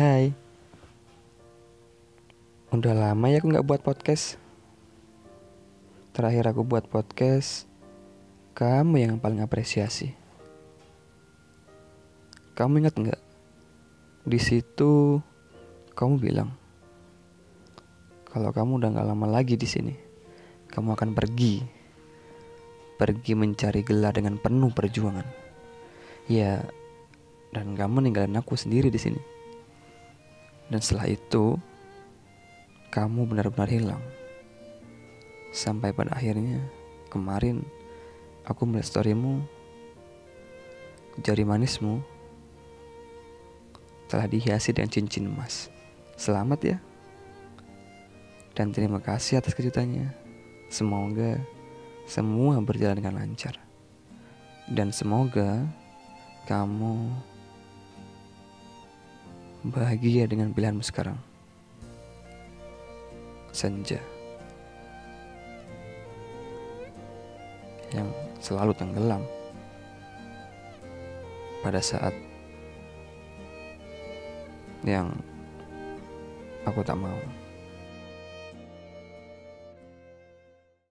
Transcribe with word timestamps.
Hai 0.00 0.32
Udah 2.72 2.96
lama 2.96 3.28
ya 3.28 3.36
aku 3.36 3.52
gak 3.52 3.68
buat 3.68 3.84
podcast 3.84 4.40
Terakhir 6.16 6.48
aku 6.48 6.64
buat 6.64 6.88
podcast 6.88 7.68
Kamu 8.56 8.96
yang 8.96 9.20
paling 9.20 9.44
apresiasi 9.44 10.16
Kamu 12.56 12.80
ingat 12.80 12.96
nggak? 12.96 13.20
Di 14.24 14.40
situ 14.40 15.20
kamu 15.92 16.16
bilang 16.16 16.56
kalau 18.24 18.56
kamu 18.56 18.80
udah 18.80 18.88
gak 18.96 19.04
lama 19.04 19.26
lagi 19.28 19.60
di 19.60 19.68
sini, 19.68 19.90
kamu 20.70 20.96
akan 20.96 21.12
pergi, 21.18 21.60
pergi 22.96 23.34
mencari 23.34 23.82
gelar 23.82 24.14
dengan 24.14 24.38
penuh 24.38 24.70
perjuangan. 24.70 25.26
Ya, 26.30 26.62
dan 27.50 27.74
kamu 27.74 28.06
ninggalin 28.06 28.38
aku 28.38 28.54
sendiri 28.54 28.86
di 28.86 29.02
sini. 29.02 29.40
Dan 30.70 30.78
setelah 30.78 31.10
itu, 31.10 31.58
kamu 32.94 33.26
benar-benar 33.26 33.66
hilang. 33.66 34.02
Sampai 35.50 35.90
pada 35.90 36.14
akhirnya, 36.14 36.62
kemarin 37.10 37.66
aku 38.46 38.64
melihat 38.70 38.86
storymu, 38.86 39.42
jari 41.18 41.42
manismu 41.42 41.98
telah 44.06 44.26
dihiasi 44.30 44.74
dengan 44.74 44.90
cincin 44.90 45.26
emas. 45.30 45.70
Selamat 46.14 46.60
ya. 46.62 46.78
Dan 48.54 48.74
terima 48.74 48.98
kasih 48.98 49.38
atas 49.38 49.54
kejutannya. 49.54 50.10
Semoga 50.70 51.38
semua 52.06 52.58
berjalan 52.62 52.98
dengan 52.98 53.22
lancar. 53.22 53.54
Dan 54.66 54.90
semoga 54.90 55.66
kamu 56.50 57.10
bahagia 59.64 60.24
dengan 60.24 60.52
pilihanmu 60.56 60.84
sekarang. 60.84 61.18
Senja 63.50 63.98
yang 67.90 68.06
selalu 68.38 68.70
tenggelam 68.78 69.22
pada 71.60 71.82
saat 71.82 72.14
yang 74.86 75.12
aku 76.64 76.80
tak 76.86 76.96
mau. 76.96 77.18